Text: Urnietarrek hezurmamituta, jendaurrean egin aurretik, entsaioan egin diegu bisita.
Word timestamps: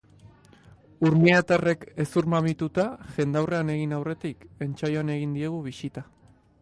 Urnietarrek 1.09 1.83
hezurmamituta, 2.03 2.85
jendaurrean 3.19 3.71
egin 3.75 3.95
aurretik, 3.99 4.49
entsaioan 4.69 5.13
egin 5.19 5.41
diegu 5.41 5.61
bisita. 5.69 6.05